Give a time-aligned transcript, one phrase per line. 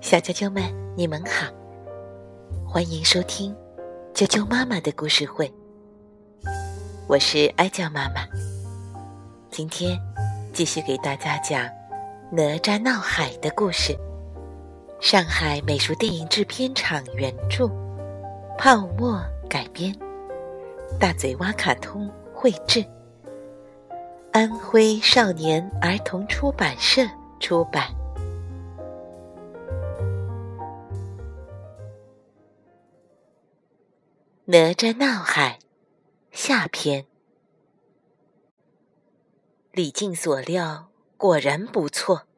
[0.00, 0.64] 小啾啾们，
[0.96, 1.46] 你们好，
[2.66, 3.54] 欢迎收听
[4.12, 5.52] 啾啾妈妈的故事会。
[7.06, 8.26] 我是哀娇妈妈，
[9.48, 9.96] 今天
[10.52, 11.64] 继续给大家讲
[12.32, 13.96] 《哪吒闹海》的故事。
[15.00, 17.70] 上海美术电影制片厂原著，
[18.58, 19.94] 泡沫改编，
[20.98, 22.84] 大嘴蛙卡通绘制，
[24.32, 27.02] 安徽少年儿童出版社
[27.38, 27.86] 出版。
[34.48, 35.58] 哪吒闹海
[36.30, 37.08] 下篇，
[39.72, 42.28] 李靖所料果然不错。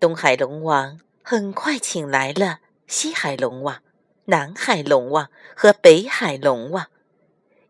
[0.00, 3.82] 东海龙王很快请来了西海龙王、
[4.24, 6.86] 南海龙王和北海龙王，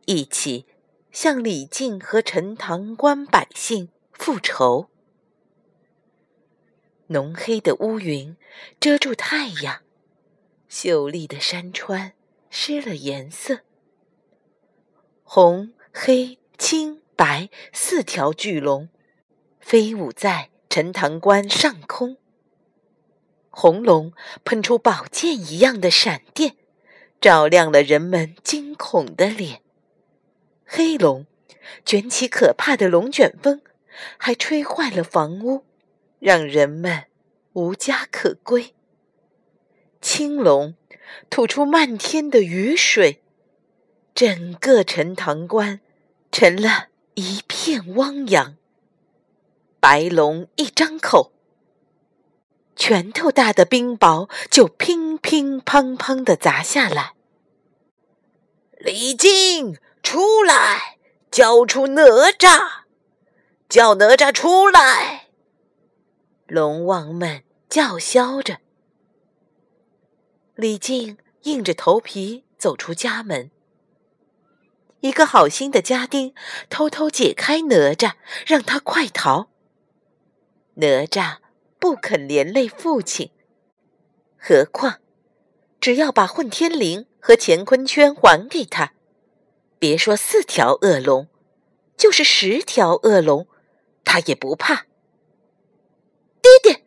[0.07, 0.67] 一起
[1.11, 4.91] 向李靖和陈塘关百姓复仇。
[7.09, 8.37] 浓黑的乌云
[8.79, 9.83] 遮住太阳，
[10.69, 12.13] 秀丽的山川。
[12.51, 13.61] 失了颜色，
[15.23, 18.89] 红、黑、青、白四条巨龙
[19.61, 22.17] 飞舞在陈塘关上空。
[23.51, 24.13] 红龙
[24.45, 26.57] 喷出宝剑一样的闪电，
[27.21, 29.61] 照亮了人们惊恐的脸；
[30.65, 31.27] 黑龙
[31.85, 33.61] 卷起可怕的龙卷风，
[34.17, 35.65] 还吹坏了房屋，
[36.19, 37.05] 让人们
[37.53, 38.75] 无家可归。
[40.01, 40.75] 青龙。
[41.31, 43.23] 吐出漫天的雨水，
[44.15, 45.81] 整个陈塘关
[46.31, 48.57] 成了一片汪洋。
[49.81, 51.33] 白龙一张口，
[52.77, 57.15] 拳头大的冰雹就乒乒乓乓的砸下来。
[58.79, 60.99] 李靖，出来，
[61.31, 62.83] 交出哪吒，
[63.69, 65.29] 叫哪吒出来！
[66.47, 68.59] 龙王们叫嚣着。
[70.61, 73.53] 李靖硬着头皮走出家门。
[74.99, 76.35] 一个好心的家丁
[76.69, 78.15] 偷偷解开哪吒，
[78.45, 79.51] 让他快逃。
[80.75, 81.37] 哪吒
[81.79, 83.31] 不肯连累父亲，
[84.37, 84.99] 何况
[85.79, 88.95] 只要把混天绫和乾坤圈还给他，
[89.79, 91.29] 别说四条恶龙，
[91.97, 93.47] 就是十条恶龙，
[94.05, 94.87] 他也不怕。
[96.43, 96.83] 爹爹，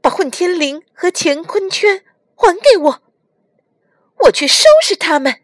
[0.00, 2.04] 把混天绫和乾坤圈。
[2.42, 3.02] 还给我，
[4.24, 5.36] 我去收拾他们。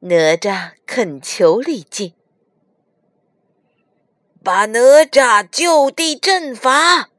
[0.00, 2.14] 哪吒恳求李靖
[4.44, 7.10] ：“把哪吒就地正法，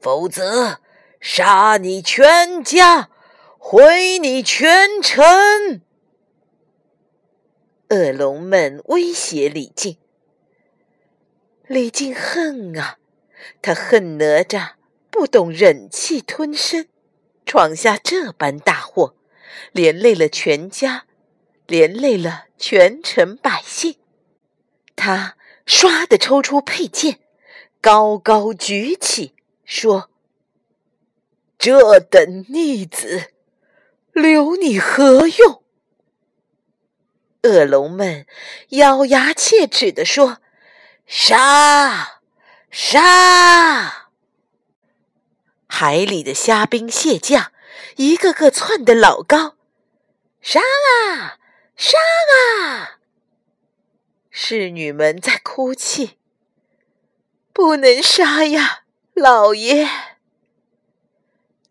[0.00, 0.78] 否则
[1.20, 3.10] 杀你全家，
[3.58, 5.82] 毁你全城。”
[7.90, 9.96] 恶龙们威胁李靖。
[11.66, 12.98] 李靖恨啊，
[13.60, 14.74] 他恨哪吒
[15.10, 16.86] 不懂忍气吞声。
[17.50, 19.16] 闯下这般大祸，
[19.72, 21.06] 连累了全家，
[21.66, 23.96] 连累了全城百姓。
[24.94, 27.18] 他唰的抽出佩剑，
[27.80, 29.34] 高高举起，
[29.64, 30.10] 说
[31.58, 33.32] ：“这等逆子，
[34.12, 35.64] 留你何用？”
[37.42, 38.28] 恶龙们
[38.68, 40.38] 咬牙切齿地说
[41.04, 42.20] ：“杀！
[42.70, 44.09] 杀！”
[45.72, 47.52] 海里的虾兵蟹将，
[47.96, 49.56] 一个个窜得老高，
[50.42, 51.38] 杀啊
[51.76, 51.96] 杀
[52.66, 52.98] 啊！
[54.30, 56.18] 侍女们在哭泣，
[57.52, 58.82] 不能杀呀，
[59.14, 59.88] 老爷！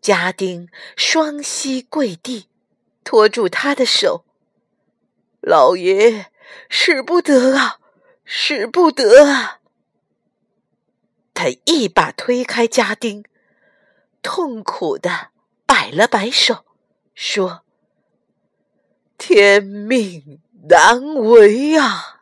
[0.00, 2.48] 家丁双膝跪地，
[3.04, 4.24] 托住他的手，
[5.42, 6.32] 老爷
[6.70, 7.78] 使不得啊，
[8.24, 9.60] 使不得啊！
[11.34, 13.24] 他一把推开家丁。
[14.22, 15.30] 痛苦的
[15.66, 16.64] 摆了摆手，
[17.14, 17.64] 说
[19.16, 22.20] ：“天命难违啊！”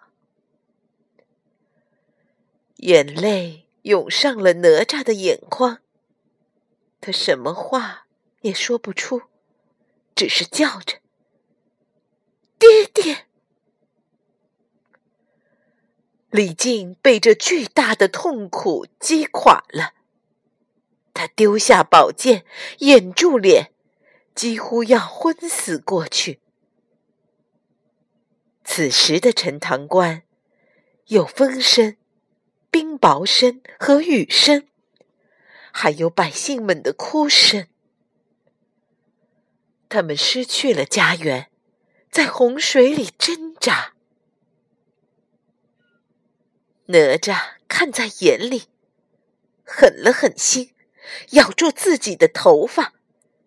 [2.78, 5.78] 眼泪涌上了哪吒的眼眶，
[7.00, 8.06] 他什么话
[8.42, 9.22] 也说不出，
[10.14, 10.98] 只是叫着
[12.58, 13.26] ：“爹爹！”
[16.30, 19.94] 李靖被这巨大的痛苦击垮了。
[21.18, 22.44] 他丢下宝剑，
[22.78, 23.72] 掩住脸，
[24.36, 26.38] 几乎要昏死过去。
[28.62, 30.22] 此时的陈塘关，
[31.06, 31.96] 有风声、
[32.70, 34.68] 冰雹声和雨声，
[35.72, 37.66] 还有百姓们的哭声。
[39.88, 41.50] 他们失去了家园，
[42.12, 43.94] 在洪水里挣扎。
[46.86, 48.68] 哪吒看在眼里。
[49.64, 50.72] 狠了狠心，
[51.30, 52.94] 咬住自己的头发，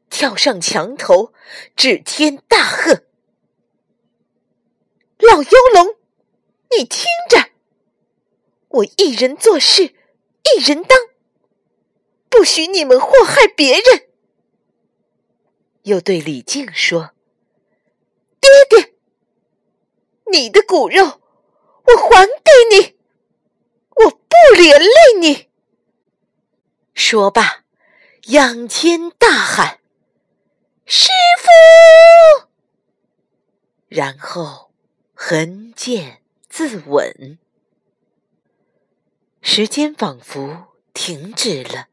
[0.09, 1.33] 跳上墙头，
[1.75, 3.03] 指天大喝
[5.19, 5.95] ：“老幽龙，
[6.77, 7.49] 你听着，
[8.69, 10.97] 我一人做事一人当，
[12.29, 14.09] 不许你们祸害别人。”
[15.83, 17.11] 又对李靖说
[18.39, 18.93] ：“爹爹，
[20.31, 22.97] 你的骨肉我还给你，
[24.05, 24.87] 我不连累
[25.19, 25.49] 你。”
[26.93, 27.63] 说罢，
[28.27, 29.79] 仰天大喊
[30.85, 32.47] ：“师傅！”
[33.87, 34.71] 然后
[35.13, 37.37] 横剑自刎。
[39.41, 41.87] 时间仿佛停止了，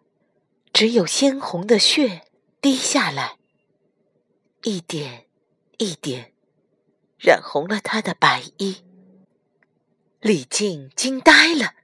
[0.73, 2.27] 只有鲜红的血
[2.61, 3.39] 滴下来。
[4.63, 5.27] 一点
[5.79, 6.35] 一点
[7.17, 8.85] 染红了他的白衣。
[10.21, 11.75] 李靖惊呆了，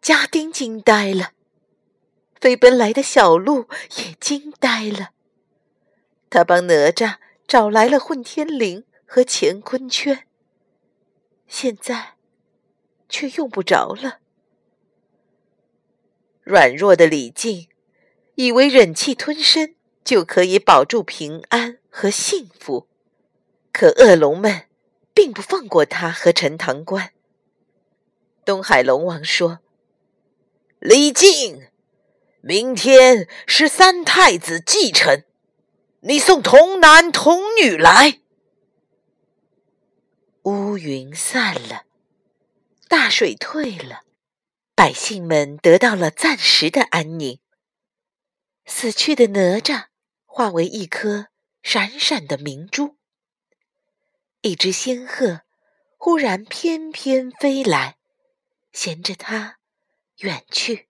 [0.00, 1.33] 家丁惊呆了，
[2.44, 5.12] 飞奔来的小鹿也惊呆了。
[6.28, 7.16] 他帮哪吒
[7.48, 10.26] 找来了混天绫和乾坤圈，
[11.48, 12.16] 现在
[13.08, 14.18] 却用不着了。
[16.42, 17.68] 软弱的李靖
[18.34, 19.74] 以为忍气吞声。
[20.04, 22.86] 就可以保住平安和幸福，
[23.72, 24.66] 可恶龙们
[25.14, 27.14] 并不放过他和陈塘关。
[28.44, 29.60] 东海龙王说
[30.78, 31.68] ：“李靖，
[32.46, 35.24] 明天是三太子继承，
[36.00, 38.20] 你送童男童女来。”
[40.44, 41.86] 乌云散了，
[42.86, 44.02] 大水退了，
[44.74, 47.40] 百姓们得到了暂时的安宁。
[48.66, 49.86] 死去的哪吒。
[50.26, 51.28] 化为一颗
[51.62, 52.96] 闪闪的明珠，
[54.40, 55.42] 一只仙鹤
[55.96, 57.98] 忽然翩翩飞来，
[58.72, 59.58] 衔着它
[60.16, 60.88] 远去。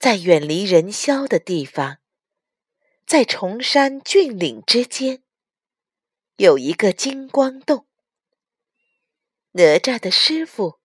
[0.00, 1.98] 在远离人霄的地方，
[3.04, 5.22] 在崇山峻岭之间，
[6.36, 7.86] 有一个金光洞。
[9.52, 10.80] 哪吒的师傅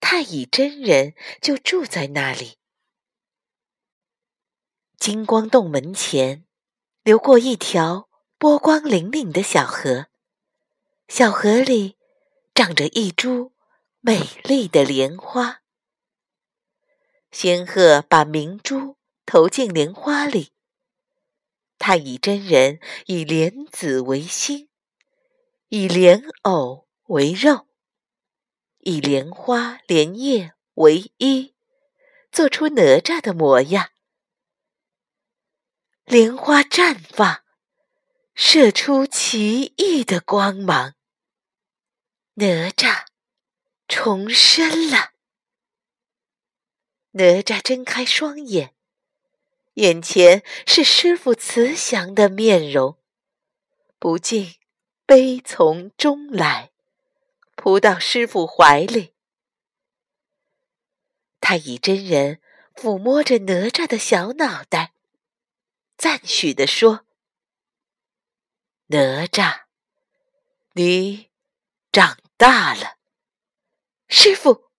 [0.00, 2.58] 太乙真人就住在那里。
[4.98, 6.44] 金光洞门前，
[7.04, 10.06] 流过一条波光粼粼的小河，
[11.06, 11.96] 小河里
[12.52, 13.52] 长着一株
[14.00, 15.57] 美丽的莲花。
[17.30, 18.96] 仙鹤把明珠
[19.26, 20.52] 投进莲花里，
[21.78, 24.68] 太乙真人以莲子为心，
[25.68, 27.68] 以莲藕为肉，
[28.78, 31.54] 以莲花莲叶为衣，
[32.32, 33.90] 做出哪吒的模样。
[36.04, 37.44] 莲花绽放，
[38.34, 40.94] 射出奇异的光芒。
[42.34, 43.04] 哪吒
[43.86, 45.17] 重生了。
[47.12, 48.74] 哪吒睁开双眼，
[49.74, 52.98] 眼前是师傅慈祥的面容，
[53.98, 54.56] 不禁
[55.06, 56.70] 悲从中来，
[57.56, 59.14] 扑到师傅怀里。
[61.40, 62.40] 太乙真人
[62.74, 64.92] 抚摸着哪吒的小脑袋。
[65.96, 67.06] 赞许地说
[68.88, 69.62] ：“哪吒，
[70.74, 71.30] 你
[71.90, 72.98] 长大了。
[74.06, 74.70] 师傅，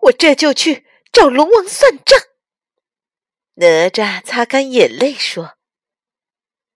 [0.00, 2.18] 我这就去找龙王算账。”
[3.54, 5.58] 哪吒擦干眼泪说：“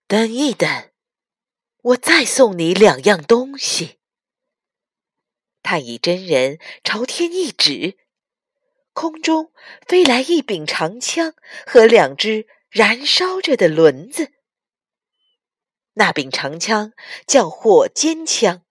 [0.07, 0.91] 等一等，
[1.81, 3.99] 我再送你两样东西。”
[5.63, 7.97] 太乙真人朝天一指，
[8.91, 9.53] 空中
[9.87, 11.33] 飞来一柄长枪
[11.65, 12.47] 和两只。
[12.73, 14.31] 燃烧着的轮子，
[15.91, 16.91] 那柄长枪
[17.27, 18.65] 叫火尖枪，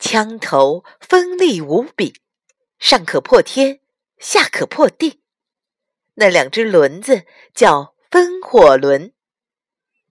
[0.00, 2.20] 枪头锋利无比，
[2.80, 3.80] 尚可破天，
[4.18, 5.22] 下可破地。
[6.14, 9.12] 那两只轮子叫风火轮，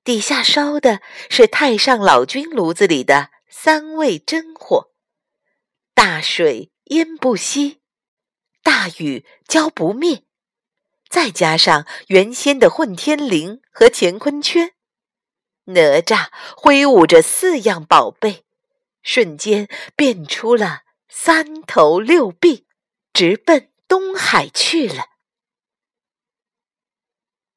[0.04, 4.92] 底下烧的是太上老君炉子里的三味真火，
[5.94, 7.80] 大水淹不熄，
[8.64, 10.24] 大雨浇不灭。
[11.10, 14.74] 再加上原先的混天绫和乾坤圈，
[15.66, 18.46] 哪吒挥舞着四样宝贝，
[19.02, 22.68] 瞬间变出了三头六臂，
[23.12, 25.06] 直奔东海去了。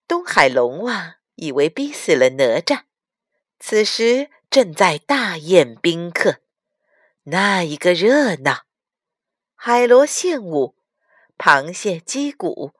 [0.06, 2.82] 东海龙王以为逼死了哪吒，
[3.58, 6.40] 此时正在大宴宾客，
[7.24, 8.64] 那一个热闹，
[9.54, 10.76] 海螺现舞，
[11.38, 12.74] 螃蟹击鼓。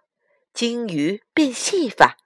[0.53, 2.17] 金鱼变戏法，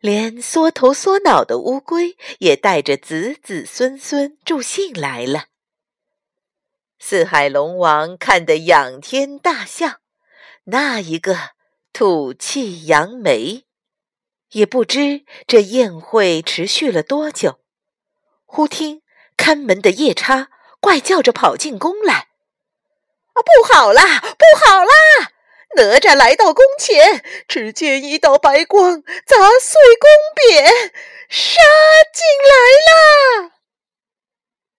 [0.00, 5.46] 连缩头缩脑的乌龟也带着子子孙孙助兴来了。
[6.98, 10.00] 四海龙王看得仰天大笑，
[10.64, 11.50] 那一个
[11.92, 13.64] 吐气扬眉。
[14.50, 17.58] 也不知这宴会持续了多久，
[18.44, 19.02] 忽听
[19.36, 22.28] 看门的夜叉怪叫着跑进宫来
[23.34, 25.32] ：“啊，不好啦，不好啦！
[25.76, 30.70] 哪吒来到宫前，只见一道白光砸碎宫匾，
[31.28, 31.60] 杀
[32.12, 32.54] 进来
[33.42, 33.50] 啦！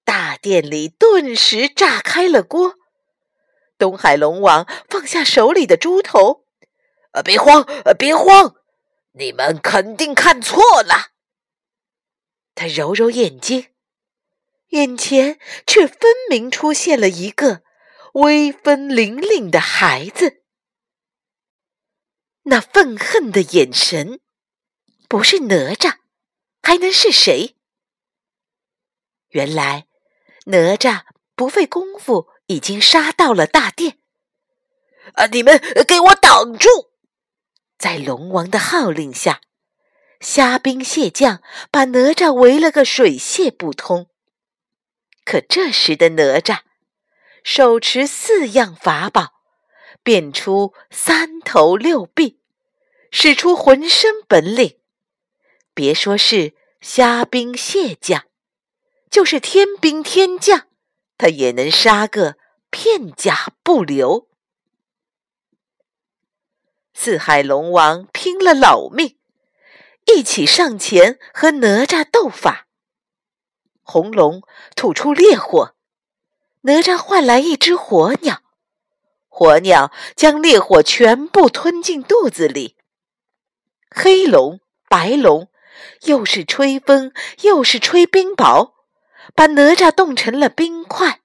[0.05, 2.75] 大殿里顿时炸开了锅。
[3.77, 6.45] 东海龙王放下手里的猪头
[7.13, 8.55] ：“呃，别慌，呃，别慌。”
[9.17, 11.11] 你们肯定看错了。
[12.53, 13.67] 他揉揉眼睛，
[14.69, 17.63] 眼前却分明出现了一个
[18.13, 20.43] 威风凛凛的孩子。
[22.43, 24.19] 那愤恨的眼神，
[25.07, 25.99] 不是哪吒，
[26.61, 27.55] 还能是谁？
[29.29, 29.87] 原来
[30.45, 31.03] 哪吒
[31.35, 33.99] 不费功夫已经杀到了大殿。
[35.13, 35.27] 啊！
[35.27, 36.89] 你们给我挡住！
[37.77, 39.41] 在龙王的号令下，
[40.19, 44.09] 虾兵蟹将把哪吒围了个水泄不通。
[45.23, 46.61] 可这时的哪吒
[47.43, 49.33] 手持四样法宝，
[50.01, 52.39] 变出三头六臂，
[53.11, 54.79] 使出浑身本领。
[55.73, 58.25] 别说是虾兵蟹将，
[59.11, 60.67] 就是天兵天将，
[61.17, 62.37] 他也能杀个
[62.69, 64.27] 片甲不留。
[66.93, 69.17] 四海龙王拼了老命，
[70.05, 72.67] 一起上前和哪吒斗法。
[73.83, 74.41] 红龙
[74.75, 75.75] 吐出烈火，
[76.61, 78.41] 哪吒换来一只火鸟，
[79.27, 82.77] 火鸟将烈火全部吞进肚子里。
[83.89, 85.49] 黑龙、白龙
[86.03, 88.74] 又是吹风又是吹冰雹，
[89.33, 91.21] 把哪吒冻成了冰块。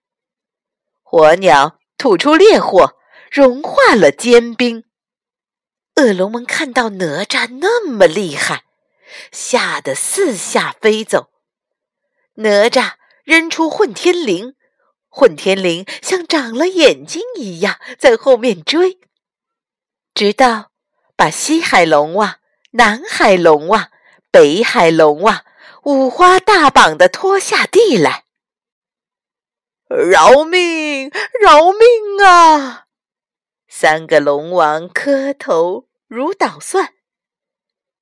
[1.02, 2.96] 火鸟吐出烈火，
[3.30, 4.84] 融化了坚冰。
[5.96, 8.64] 恶龙们看到哪吒那么厉害，
[9.32, 11.30] 吓得四下飞走。
[12.34, 12.92] 哪吒
[13.24, 14.54] 扔出混天绫，
[15.08, 18.98] 混天绫像长了眼睛一样在后面追，
[20.14, 20.70] 直到
[21.16, 22.36] 把西海龙王、
[22.70, 23.90] 南海龙王、
[24.30, 25.44] 北海龙王
[25.84, 28.24] 五花大绑的拖下地来。
[29.88, 31.10] 饶命！
[31.40, 32.86] 饶命啊！
[33.66, 35.88] 三个龙王磕头。
[36.06, 36.94] 如捣蒜，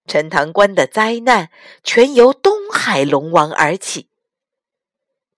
[0.06, 1.50] 陈塘关的灾难
[1.84, 4.08] 全由东海龙王而起。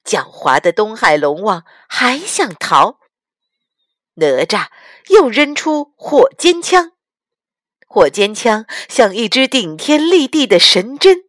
[0.04, 3.00] 狡猾的东海龙王还想逃，
[4.14, 4.68] 哪吒
[5.09, 6.92] 又扔出火尖枪，
[7.88, 11.25] 火尖枪像一支顶天立地的神针，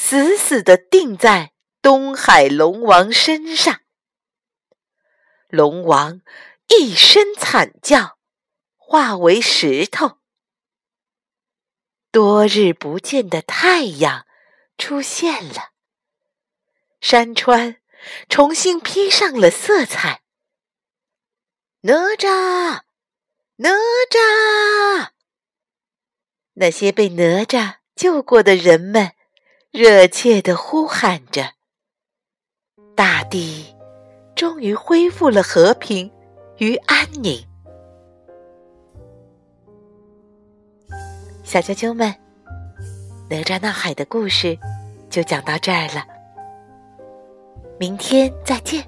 [0.00, 1.52] 死死地钉在
[1.82, 3.80] 东海龙王身上。
[5.48, 6.22] 龙王
[6.68, 8.16] 一声惨叫，
[8.76, 10.18] 化为石头。
[12.12, 14.24] 多日不见的太阳
[14.78, 15.72] 出现了，
[17.00, 17.78] 山川
[18.28, 20.22] 重新披上了色彩。
[21.80, 22.82] 哪吒，
[23.56, 23.70] 哪
[24.10, 25.10] 吒！
[26.54, 29.14] 那些被哪吒救过的人们
[29.80, 31.52] 热切的呼喊着。
[32.96, 33.64] 大地
[34.34, 36.10] 终于恢复了和平
[36.56, 37.40] 与安宁。
[41.44, 42.12] 小啾啾们，
[43.30, 44.58] 哪吒闹海的故事
[45.08, 46.04] 就讲到这儿了。
[47.78, 48.84] 明天再见。